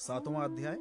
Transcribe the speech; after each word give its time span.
सातवां 0.00 0.42
अध्याय, 0.42 0.78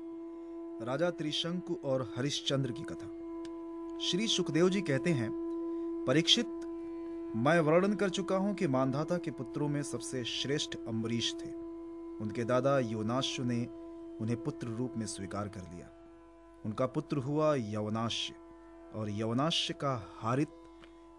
राजा 0.85 1.09
त्रिशंकु 1.09 1.77
और 1.83 2.13
हरिश्चंद्र 2.15 2.71
की 2.71 2.83
कथा। 2.83 3.99
श्री 3.99 4.27
सुखदेव 4.27 4.69
जी 4.69 4.81
कहते 4.81 5.09
हैं, 5.09 5.31
परीक्षित, 6.07 6.45
मैं 7.35 7.59
वर्णन 7.59 7.93
कर 7.93 8.09
चुका 8.09 8.35
हूँ 8.35 8.53
कि 8.53 8.67
मानधाता 8.67 9.17
के 9.17 9.31
पुत्रों 9.31 9.69
में 9.69 9.83
सबसे 9.83 10.23
श्रेष्ठ 10.23 10.75
अम्बरीश 10.87 11.33
थे। 11.33 11.49
उनके 12.21 12.43
दादा 12.43 12.79
योनाश्व 12.79 13.43
ने 13.43 13.65
उन्हें 14.21 14.43
पुत्र 14.43 14.67
रूप 14.67 14.93
में 14.97 15.05
स्वीकार 15.05 15.47
कर 15.47 15.61
लिया। 15.61 15.89
उनका 16.65 16.85
पुत्र 16.85 17.17
हुआ 17.17 17.55
यवनाश्य, 17.55 18.33
और 18.95 19.09
यवनाश्य 19.09 19.73
का 19.73 20.13
हारित 20.19 20.49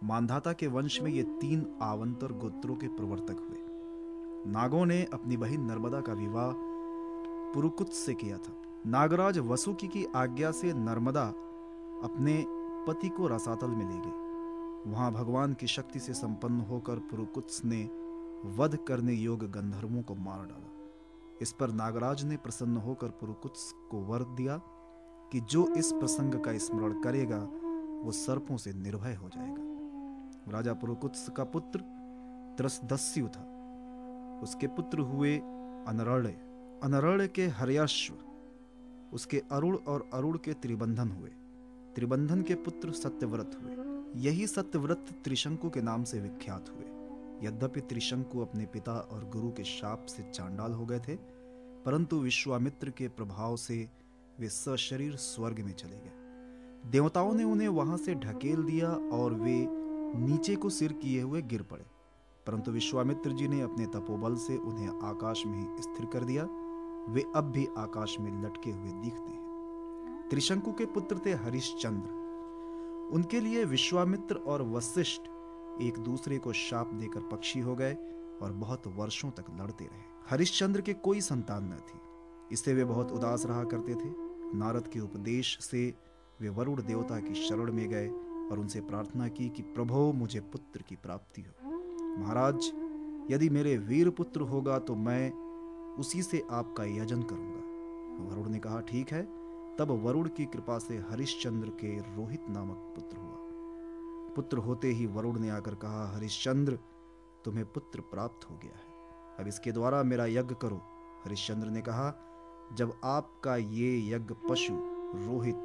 मानधाता 0.04 0.52
के 0.52 0.66
वंश 0.66 1.00
में 1.00 1.10
ये 1.10 1.22
तीन 1.22 1.78
आवंतर 1.82 2.32
गोत्रों 2.32 2.76
के 2.76 2.88
प्रवर्तक 2.88 3.46
हुए। 3.48 3.58
नागों 4.52 4.86
ने 4.86 5.06
अपनी 5.12 5.36
बहन 5.36 5.60
नर्मदा 5.60 6.00
का 6.00 6.12
विवाह 6.12 6.69
पुरुकुत 7.54 7.92
से 7.92 8.14
किया 8.14 8.38
था। 8.38 8.52
नागराज 8.86 9.38
वसुकी 9.38 9.88
की 9.88 10.06
आज्ञा 10.16 10.50
से 10.50 10.72
नर्मदा 10.72 11.26
अपने 12.04 12.44
पति 12.88 13.08
को 13.08 13.26
रसातल 13.26 13.66
में 13.66 13.88
ले 13.88 14.00
गई 14.00 14.90
वहाँ 14.90 15.12
भगवान 15.12 15.54
की 15.54 15.66
शक्ति 15.66 16.00
से 16.00 16.12
संपन्न 16.12 16.60
होकर 16.60 16.98
पुरुकुत्स 16.98 17.64
ने 17.64 17.90
वध 18.56 18.78
करने 18.88 19.12
योग्य 19.12 19.46
गंधर्वों 19.46 20.02
को 20.02 20.14
मार 20.14 20.38
डाला। 20.38 20.70
इस 21.42 21.52
पर 21.52 21.70
नागराज 21.70 22.24
ने 22.24 22.36
प्रसन्न 22.36 22.76
होकर 22.76 23.08
पुरुकुत्स 23.08 23.74
को 23.90 23.98
वर 23.98 24.22
दिया 24.22 24.56
कि 25.32 25.40
जो 25.40 25.66
इस 25.74 25.92
प्रसंग 25.92 26.34
का 26.34 26.58
स्मरण 26.58 27.00
करेगा, 27.00 27.38
वो 28.04 28.12
सर्पों 28.12 28.56
से 28.56 28.72
निर्भय 28.72 29.14
हो 29.14 29.28
जाएगा। 29.28 30.52
राजा 30.52 30.72
पुरुकुत्स 30.72 31.28
का 31.28 31.44
पुत्र 31.44 31.80
त्रसदस्यु 32.58 33.28
था। 33.28 33.46
उसके 34.42 34.66
पुत्र 34.66 34.98
हुए 34.98 35.38
अनरण्य 35.88 36.49
अनरण्य 36.82 37.28
के 37.28 37.46
हर्याश्व, 37.46 38.14
उसके 39.12 39.42
अरुण 39.52 39.76
और 39.76 40.10
अरुण 40.12 40.38
के 40.38 40.52
त्रिबंधन 40.52 41.08
हुए। 41.08 41.30
त्रिबंधन 41.94 42.42
के 42.42 42.54
पुत्र 42.54 42.92
सत्यव्रत 42.92 43.58
हुए। 43.62 43.76
यही 44.20 44.46
सत्यव्रत 44.46 45.06
त्रिशंकु 45.24 45.70
के 45.70 45.82
नाम 45.82 46.04
से 46.04 46.20
विख्यात 46.20 46.68
हुए। 46.68 46.86
यद्यपि 47.48 47.80
त्रिशंकु 47.80 48.40
अपने 48.40 48.66
पिता 48.66 48.92
और 48.92 49.30
गुरु 49.30 49.50
के 49.50 49.64
शाप 49.64 50.06
से 50.06 50.22
चांडाल 50.22 50.72
हो 50.72 50.86
गए 50.86 51.00
थे, 51.00 51.16
परंतु 51.84 52.16
विश्वामित्र 52.16 52.90
के 52.90 53.08
प्रभाव 53.08 53.56
से 53.56 53.88
वे 54.40 54.48
सशरीर 54.48 55.16
स्वर्ग 55.16 55.60
में 55.60 55.72
चले 55.72 55.96
गए। 55.96 56.12
देवताओं 56.90 57.34
ने 57.34 57.44
उन्हें 57.44 57.68
वहाँ 57.68 57.96
से 57.96 58.14
ढकेल 58.14 58.62
दिया 58.62 58.88
और 58.88 59.34
वे 59.34 59.66
नीचे 60.18 60.56
को 60.56 60.70
सिर 60.70 60.92
किए 60.92 61.22
हुए 61.22 61.42
गिर 61.42 61.62
पड़े। 61.62 61.84
परंतु 62.46 62.70
विश्वामित्र 62.70 63.32
जी 63.32 63.48
ने 63.48 63.60
अपने 63.60 63.86
तपोबल 63.86 64.36
से 64.36 64.56
उन्हें 64.56 64.88
आकाश 64.88 65.46
में 65.46 65.80
स्थिर 65.80 66.06
कर 66.06 66.24
दिया। 66.24 66.59
वे 67.10 67.24
अब 67.36 67.44
भी 67.44 67.68
आकाश 67.78 68.16
में 68.20 68.44
लटके 68.44 68.70
हुए 68.70 68.90
दिखते 68.90 69.30
हैं। 69.30 70.26
त्रिशंकु 70.30 70.72
के 70.72 70.86
पुत्र 70.86 71.20
थे 71.26 71.32
हरिश्चंद्र। 71.32 72.10
उनके 73.12 73.40
लिए 73.40 73.64
विश्वामित्र 73.64 74.36
और 74.36 74.62
वशिष्ठ 74.62 75.22
एक 75.82 75.94
दूसरे 75.98 76.38
को 76.38 76.52
शाप 76.52 76.86
देकर 76.94 77.20
पक्षी 77.20 77.60
हो 77.60 77.74
गए 77.74 77.94
और 78.42 78.52
बहुत 78.52 78.86
वर्षों 78.86 79.30
तक 79.30 79.44
लड़ते 79.60 79.84
रहे। 79.84 80.00
हरिश्चंद्र 80.30 80.80
के 80.80 80.92
कोई 80.92 81.20
संतान 81.20 81.64
न 81.64 81.76
थी। 81.76 82.00
इससे 82.52 82.74
वे 82.74 82.84
बहुत 82.84 83.12
उदास 83.12 83.46
रहा 83.46 83.64
करते 83.64 83.94
थे। 83.94 84.30
नारद 84.58 84.88
के 84.88 85.00
उपदेश 85.00 85.58
से 85.60 85.94
वे 86.40 86.48
वरुण 86.48 86.82
देवता 86.82 87.20
की 87.20 87.34
शरण 87.34 87.72
में 87.72 87.88
गए 87.88 88.08
और 88.50 88.58
उनसे 88.58 88.80
प्रार्थना 88.80 89.28
की 89.28 89.48
कि, 89.48 89.62
प्रभो, 89.62 90.12
मुझे 90.12 90.40
पुत्र 90.40 90.82
की 90.82 90.96
प्राप्ति 90.96 91.42
हो। 91.42 91.70
महाराज, 92.18 92.72
यदि 93.30 93.50
मेरे 93.50 93.78
वीर 93.78 94.10
पुत्र 94.10 94.40
होगा 94.40 94.78
तो 94.78 94.94
मैं 94.94 95.49
उसी 95.98 96.22
से 96.22 96.46
आपका 96.50 96.84
यजन 96.84 97.22
करूँगा। 97.22 97.70
वरुण 98.30 98.48
ने 98.48 98.58
कहा, 98.58 98.80
ठीक 98.80 99.12
है। 99.12 99.40
तब 99.76 99.90
वरुण 99.90 100.28
की 100.28 100.46
कृपा 100.46 100.78
से 100.78 100.96
हरिश्चंद्र 100.96 101.68
के 101.68 101.98
रोहित 101.98 102.48
नामक 102.48 102.76
पुत्र 102.76 103.16
हुआ। 103.16 103.36
पुत्र 104.36 104.58
होते 104.58 104.88
ही 104.88 105.06
वरुण 105.06 105.38
ने 105.38 105.50
आकर 105.50 105.74
कहा, 105.74 106.16
हरिश्चंद्र, 106.16 106.78
तुम्हें 107.44 107.64
पुत्र 107.64 108.00
प्राप्त 108.00 108.50
हो 108.50 108.56
गया 108.56 108.70
है। 108.70 108.90
अब 109.38 109.48
इसके 109.48 109.72
द्वारा 109.72 110.02
मेरा 110.02 110.26
यज्ञ 110.26 110.54
करो। 110.62 110.76
हरिश्चंद्र 111.24 111.68
ने 111.68 111.80
कहा, 111.80 112.14
जब 112.72 113.00
आपका 113.04 113.56
ये 113.56 114.14
यज्ञ 114.14 114.34
पशु, 114.50 114.72
रोहित, 115.14 115.56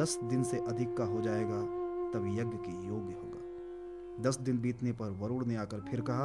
दस 0.00 0.20
दिन 0.24 0.44
से 0.44 0.58
अधिक 0.58 0.96
का 0.96 1.04
हो 1.04 1.20
जाएगा, 1.20 1.62
तब 2.10 2.26
यज्ञ 2.26 2.56
के 2.56 2.86
योग्य 2.86 3.12
होगा। 3.12 3.38
दस 4.22 4.38
दिन 4.38 4.58
बीतने 4.58 4.92
पर 4.92 5.10
वरुण 5.10 5.46
ने 5.46 5.56
आकर 5.56 5.80
फिर 5.80 6.00
कहा, 6.00 6.24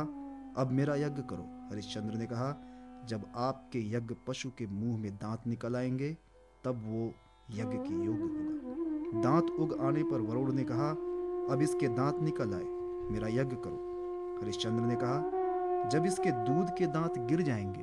अब 0.57 0.69
मेरा 0.71 0.95
यज्ञ 0.95 1.21
करो। 1.21 1.69
हरिश्चंद्र 1.71 2.15
ने 2.15 2.25
कहा 2.25 2.72
जब 3.05 3.25
आपके 3.35 3.91
यज्ञ 3.91 4.15
पशु 4.27 4.49
के 4.49 4.67
मुँह 4.67 4.97
में 4.97 5.11
दांत 5.11 5.41
निकल 5.47 5.75
आएँगे, 5.75 6.17
तब 6.63 6.81
वो 6.85 7.13
यज्ञ 7.51 7.77
के 7.77 8.05
योग्य 8.05 8.21
होगा। 8.21 9.21
दांत 9.21 9.51
उग 9.59 9.81
आने 9.81 10.03
पर 10.03 10.21
वरुण 10.21 10.53
ने 10.53 10.63
कहा, 10.63 10.89
अब 11.53 11.59
इसके 11.61 11.87
दांत 11.87 12.19
निकल 12.19 12.53
आए, 12.53 12.63
मेरा 13.11 13.27
यज्ञ 13.27 13.55
करो। 13.55 13.93
हरिश्चंद्र 14.41 14.83
ने 14.83 14.95
कहा, 14.95 15.43
जब 15.89 16.05
इसके 16.05 16.31
दूध 16.31 16.77
के 16.77 16.87
दांत 16.87 17.17
गिर 17.17 17.41
जाएँगे, 17.41 17.81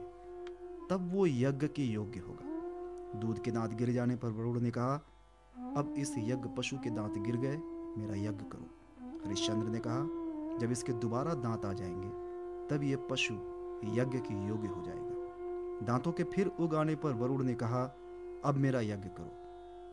तब 0.91 1.11
वो 1.13 1.27
यज्ञ 1.27 1.69
के 1.69 1.83
योग्य 1.83 2.21
होगा। 2.21 2.51
दूध 3.19 3.43
के 3.43 3.51
दांत 3.51 3.73
गिर 3.73 3.91
जाने 3.91 4.17
पर 4.17 4.29
वरुण 4.29 4.61
ने 4.61 4.71
कहा, 4.71 4.95
अब 5.77 5.95
इस 5.99 6.15
यज्ञ 6.19 6.49
पशु 6.57 6.77
के 6.79 6.91
दांत 6.91 7.19
गिर 7.19 7.37
गए, 7.37 7.57
मेरा 7.99 8.15
यज्ञ 8.15 8.45
करो। 8.45 8.71
हरिश्चंद्र 9.25 9.69
ने 9.69 9.79
कहा, 9.87 10.01
जब 10.59 10.69
इसके 10.73 10.93
दोबारा 10.93 11.35
दांत 11.35 11.65
आ 11.65 11.73
जाएँगे, 11.73 12.09
तब 12.69 12.83
ये 12.83 12.97
पशु 12.97 13.35
यज्ञ 13.85 14.19
के 14.19 14.47
योग्य 14.47 14.69
हो 14.69 14.83
जाएगा। 14.83 15.10
दांतों 15.83 16.13
के 16.13 16.25
फिर 16.25 16.47
उग 16.47 16.75
आने 16.75 16.95
पर 16.95 17.13
वरुण 17.13 17.45
ने 17.45 17.55
कहा, 17.55 17.85
अब 18.45 18.55
मेरा 18.55 18.81
यज्ञ 18.81 19.09
करो। 19.09 19.37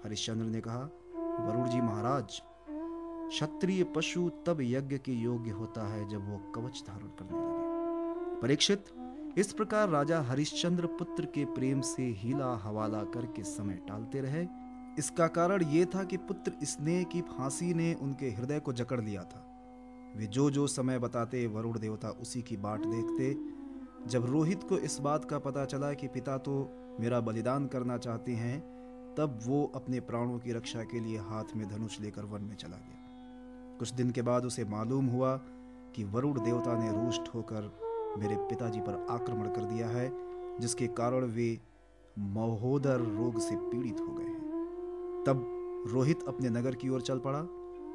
हरिश्चंद्र 0.03 0.45
ने 0.45 0.61
कहा, 0.61 0.79
वरुण 1.15 1.69
जी 1.69 1.81
महाराज, 1.81 2.41
क्षत्रिय 3.29 3.83
पशु 3.83 4.29
तब 4.45 4.57
यज्ञ 4.61 4.97
के 4.97 5.11
योग्य 5.11 5.51
होता 5.51 5.87
है 5.87 6.09
जब 6.09 6.29
वो 6.29 6.51
कवच 6.51 6.83
धारण 6.87 7.07
करने 7.07 7.31
लगे। 7.31 8.41
परीक्षित, 8.41 8.85
इस 9.37 9.53
प्रकार 9.53 9.89
राजा 9.89 10.21
हरिश्चंद्र 10.21 10.85
पुत्र 10.85 11.25
के 11.25 11.45
प्रेम 11.45 11.81
से 11.81 12.03
हीला 12.03 12.55
हवाला 12.55 13.03
करके 13.03 13.43
समय 13.43 13.79
टालते 13.87 14.21
रहे। 14.21 14.47
इसका 14.99 15.27
कारण 15.27 15.63
ये 15.63 15.85
था 15.85 16.03
कि 16.03 16.17
पुत्र 16.17 16.51
स्नेह 16.63 17.03
की 17.03 17.21
फांसी 17.21 17.73
ने 17.73 17.93
उनके 17.93 18.29
हृदय 18.29 18.59
को 18.59 18.73
जकड़ 18.73 19.01
लिया 19.01 19.23
था। 19.23 19.53
वे 20.15 20.27
जो 20.27 20.49
जो 20.49 20.67
समय 20.67 20.99
बताते, 20.99 21.47
वरुण 21.47 21.79
देवता 21.79 22.09
उसी 22.09 22.41
की 22.41 22.57
बाट 22.57 22.79
देखते 22.79 23.56
जब 24.07 24.25
रोहित 24.25 24.63
को 24.63 24.77
इस 24.77 24.99
बात 24.99 25.25
का 25.25 25.39
पता 25.39 25.65
चला 25.65 25.93
कि 25.93 26.07
पिता 26.07 26.37
तो 26.37 26.51
मेरा 26.99 27.19
बलिदान 27.19 27.67
करना 27.67 27.97
चाहते 27.97 28.31
हैं, 28.31 28.59
तब 29.15 29.39
वो 29.45 29.71
अपने 29.75 29.99
प्राणों 29.99 30.39
की 30.39 30.51
रक्षा 30.51 30.83
के 30.83 30.99
लिए 30.99 31.17
हाथ 31.17 31.55
में 31.55 31.67
धनुष 31.69 31.99
लेकर 32.01 32.25
वन 32.25 32.41
में 32.41 32.55
चला 32.55 32.77
गया। 32.77 33.77
कुछ 33.79 33.93
दिन 33.93 34.11
के 34.11 34.21
बाद 34.21 34.45
उसे 34.45 34.65
मालूम 34.65 35.05
हुआ 35.05 35.35
कि 35.95 36.03
वरुण 36.03 36.39
देवता 36.39 36.77
ने 36.77 37.05
रुष्ट 37.05 37.33
होकर 37.35 37.71
मेरे 38.19 38.35
पिताजी 38.35 38.79
पर 38.79 39.05
आक्रमण 39.09 39.49
कर 39.49 39.61
दिया 39.61 39.87
है, 39.87 40.11
जिसके 40.59 40.87
कारण 40.87 41.25
वे 41.25 41.59
महोदर 42.19 42.99
रोग 42.99 43.39
से 43.39 43.55
पीड़ित 43.55 43.99
हो 43.99 44.13
गए 44.13 44.23
हैं। 44.23 45.23
तब 45.27 45.45
रोहित 45.93 46.23
अपने 46.27 46.49
नगर 46.49 46.75
की 46.75 46.89
ओर 46.89 47.01
चल 47.01 47.19
पड़ा, 47.19 47.41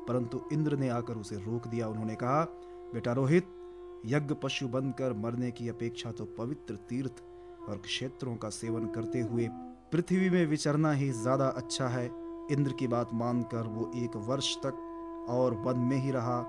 परंतु 0.09 0.41
इंद्र 0.53 0.77
ने 0.77 0.89
आकर 0.89 1.15
उसे 1.15 1.37
रोक 1.37 1.69
दिया। 1.69 1.89
उन्होंने 1.89 2.15
कहा, 2.15 2.45
बेटा 2.95 3.13
रोहित 3.13 3.59
यज्ञ 4.05 4.35
पशु 4.43 4.69
बनकर 4.69 5.13
मरने 5.15 5.51
की 5.51 5.69
अपेक्षा 5.69 6.11
तो 6.13 6.25
पवित्र 6.39 6.75
तीर्थ 6.89 7.23
और 7.69 7.77
क्षेत्रों 7.77 8.35
का 8.37 8.49
सेवन 8.51 8.87
करते 8.87 9.21
हुए 9.21 9.49
पृथ्वी 9.93 10.31
में 10.31 10.45
विचरना 10.47 10.93
ही 10.93 11.11
ज़्यादा 11.13 11.49
अच्छा 11.49 11.89
है। 11.89 12.07
इंद्र 12.53 12.73
की 12.73 12.87
बात 12.87 13.11
मानकर 13.15 13.67
वो 13.67 13.91
एक 13.97 14.17
वर्ष 14.29 14.55
तक 14.57 15.27
और 15.31 15.55
वन 15.67 15.79
में 15.81 15.97
ही 15.97 16.11
रहा। 16.11 16.41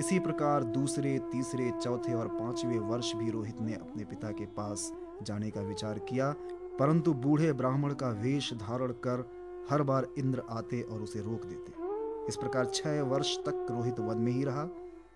इसी 0.00 0.18
प्रकार 0.18 0.64
दूसरे, 0.66 1.18
तीसरे, 1.32 1.70
चौथे 1.82 2.14
और 2.14 2.28
पाँचवें 2.30 2.78
वर्ष 2.80 3.14
भी 3.14 3.30
रोहित 3.30 3.60
ने 3.60 3.74
अपने 3.74 4.04
पिता 4.04 4.30
के 4.30 4.46
पास 4.56 4.92
जाने 5.22 5.50
का 5.50 5.60
विचार 5.60 5.98
किया, 6.00 6.30
परंतु 6.78 7.12
बूढ़े 7.14 7.52
ब्राह्मण 7.52 7.94
का 7.94 8.08
वेश 8.22 8.52
धारण 8.54 8.92
कर 9.06 9.24
हर 9.70 9.82
बार 9.82 10.06
इंद्र 10.18 10.42
आते 10.50 10.80
और 10.82 11.02
उसे 11.02 11.20
रोक 11.20 11.44
देते। 11.44 11.84
इस 12.28 12.36
प्रकार 12.36 12.70
छह 12.74 13.02
वर्ष 13.04 13.36
तक 13.38 13.66
रोहित 13.70 14.00
वन 14.00 14.18
में 14.18 14.32
ही 14.32 14.44
रहा। 14.44 14.68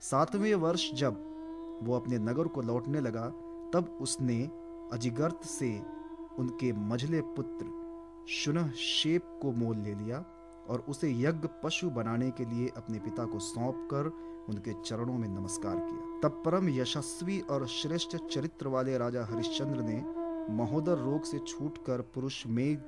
सातवें 0.02 0.54
वर्ष 0.56 0.90
जब 0.94 1.26
वो 1.82 1.96
अपने 1.96 2.18
नगर 2.18 2.48
को 2.48 2.62
लौटने 2.62 3.00
लगा। 3.00 3.26
तब 3.74 3.98
उसने 4.00 4.50
अजिगर्त 4.92 5.44
से 5.44 5.82
उनके 6.38 6.72
मझले 6.72 7.20
पुत्र 7.20 7.78
शुनह 8.28 8.70
शेप 8.70 9.38
को 9.42 9.52
मोल 9.52 9.76
ले 9.76 9.94
लिया 9.94 10.24
और 10.68 10.84
उसे 10.88 11.12
यज्ञ 11.12 11.48
पशु 11.64 11.90
बनाने 11.90 12.30
के 12.30 12.44
लिए 12.44 12.68
अपने 12.76 12.98
पिता 12.98 13.24
को 13.24 13.38
सौंप 13.38 13.88
कर 13.90 14.12
उनके 14.48 14.72
चरणों 14.72 15.14
में 15.14 15.28
नमस्कार 15.28 15.78
किया। 15.78 16.20
तब 16.22 16.42
परम 16.44 16.68
यशस्वी 16.68 17.40
और 17.40 17.66
श्रेष्ठ 17.66 18.16
चरित्र 18.16 18.68
वाले 18.68 18.98
राजा 18.98 19.24
हरिश्चंद्र 19.24 19.82
ने 19.82 20.04
महोदर 20.54 20.98
रोग 20.98 21.22
से 21.22 21.38
छूटकर 21.38 22.00
पुरुष 22.00 22.46
मेघ 22.46 22.78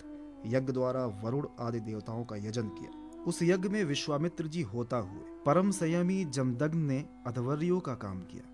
यज्ञ 0.47 0.73
द्वारा 0.73 1.07
वरुण 1.25 1.47
आदि 1.61 1.81
देवताओं 1.81 2.25
का 2.25 2.37
यजन 2.37 2.69
किया। 2.69 3.23
उस 3.23 3.43
यज्ञ 3.43 3.69
में 3.69 3.85
विश्वामित्र 3.85 4.47
जी 4.47 4.63
होता 4.63 4.97
हुए 4.97 5.21
परम 5.47 5.71
संयमी 5.71 6.25
जमदग्न 6.25 6.79
ने 6.79 7.05
अधवर्यो 7.27 7.81
का 7.81 7.95
काम 7.95 8.21
किया। 8.21 8.52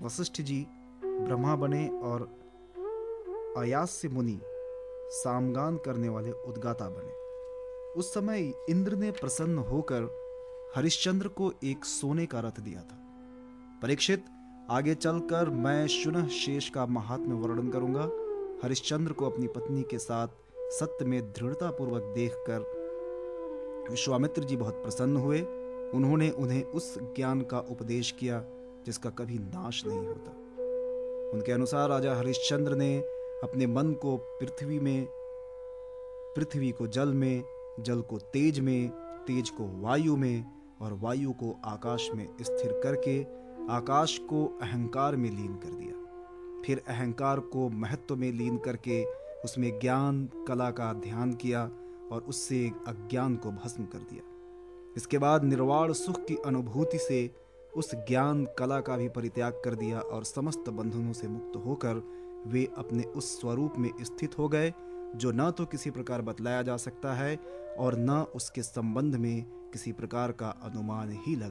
वशिष्ठ 0.00 0.40
जी 0.40 0.66
ब्रह्मा 1.04 1.56
बने 1.56 1.88
और 1.88 2.22
अयास्य 3.58 4.08
मुनि 4.08 4.40
सामगान 5.10 5.76
करने 5.76 6.08
वाले 6.08 6.30
उद्गाता 6.30 6.88
बने। 6.88 7.12
उस 7.92 8.14
समय 8.14 8.52
इंद्र 8.70 8.96
ने 8.96 9.10
प्रसन्न 9.10 9.58
होकर 9.58 10.02
हरिश्चंद्र 10.76 11.28
को 11.28 11.52
एक 11.64 11.84
सोने 11.84 12.26
का 12.26 12.40
रथ 12.40 12.60
दिया 12.60 12.80
था। 12.80 12.98
परीक्षित, 13.82 14.24
आगे 14.70 14.94
चलकर 14.94 15.50
मैं 15.50 15.86
शुनः 15.86 16.28
शेष 16.28 16.68
का 16.68 16.86
महात्म्य 16.86 17.34
वर्णन 17.34 17.68
करूँगा। 17.68 18.10
हरिश्चंद्र 18.64 19.12
को 19.12 19.26
अपनी 19.26 19.46
पत्नी 19.46 19.82
के 19.82 19.98
साथ 19.98 20.28
सत्य 20.58 21.04
में 21.04 21.32
दृढ़ता 21.32 21.70
पूर्वक 21.70 22.02
देखकर 22.02 22.82
विश्वामित्र 23.90 24.44
जी 24.44 24.56
बहुत 24.56 24.74
प्रसन्न 24.74 25.16
हुए। 25.16 25.40
उन्होंने 25.94 26.30
उन्हें 26.30 26.64
उस 26.64 26.98
ज्ञान 26.98 27.40
का 27.40 27.58
उपदेश 27.58 28.10
किया। 28.10 28.44
जिसका 28.86 29.10
कभी 29.10 29.38
नाश 29.38 29.86
नहीं 29.86 30.06
होता। 30.06 30.30
उनके 31.34 31.52
अनुसार 31.52 31.88
राजा 31.88 32.14
हरिश्चंद्र 32.14 32.74
ने 32.74 32.98
अपने 33.42 33.66
मन 33.66 33.92
को 33.92 34.16
पृथ्वी 34.16 34.80
में, 34.80 35.06
पृथ्वी 36.36 36.70
को 36.70 36.86
जल 36.86 37.08
में, 37.08 37.44
जल 37.80 38.00
को 38.00 38.18
तेज 38.18 38.60
में, 38.60 38.90
तेज 39.26 39.50
को 39.50 39.80
वायु 39.80 40.16
में 40.16 40.44
और 40.80 40.92
वायु 40.92 41.32
को 41.32 41.60
आकाश 41.64 42.10
में 42.14 42.28
स्थिर 42.42 42.80
करके 42.82 43.22
आकाश 43.72 44.18
को 44.18 44.58
अहंकार 44.62 45.16
में 45.16 45.30
लीन 45.30 45.54
कर 45.54 45.70
दिया। 45.70 46.02
फिर 46.66 46.82
अहंकार 46.88 47.40
को 47.40 47.68
महत्व 47.68 48.16
में 48.16 48.32
लीन 48.32 48.58
करके 48.58 49.04
उसमें 49.44 49.78
ज्ञान, 49.78 50.30
कला 50.48 50.70
का 50.70 50.92
ध्यान 50.92 51.32
किया 51.32 51.70
और 52.12 52.24
उससे 52.28 52.72
अज्ञान 52.86 53.36
को 53.36 53.50
भस्म 53.50 53.84
कर 53.84 53.98
दिया। 53.98 54.22
इसके 54.96 55.18
बाद 55.18 55.44
निर्वाण 55.44 55.92
सुख 55.92 56.24
की 56.24 56.36
अनुभूति 56.46 56.98
से 56.98 57.41
उस 57.76 57.94
ज्ञान 57.94 58.44
कला 58.58 58.80
का 58.80 58.96
भी 58.96 59.08
परित्याग 59.08 59.52
कर 59.64 59.74
दिया 59.74 60.00
और 60.00 60.24
समस्त 60.24 60.68
बंधनों 60.68 61.12
से 61.12 61.28
मुक्त 61.28 61.56
होकर 61.56 62.02
वे 62.46 62.68
अपने 62.78 63.02
उस 63.02 63.40
स्वरूप 63.40 63.74
में 63.78 63.90
स्थित 64.02 64.38
हो 64.38 64.48
गए, 64.48 64.72
जो 65.16 65.32
न 65.32 65.50
तो 65.50 65.66
किसी 65.66 65.90
प्रकार 65.90 66.22
बतलाया 66.22 66.62
जा 66.62 66.76
सकता 66.76 67.14
है 67.14 67.36
और 67.78 67.96
न 67.98 68.10
उसके 68.34 68.62
संबंध 68.62 69.16
में 69.16 69.42
किसी 69.72 69.92
प्रकार 69.92 70.32
का 70.32 70.48
अनुमान 70.62 71.12
ही 71.26 71.36
लगा। 71.36 71.50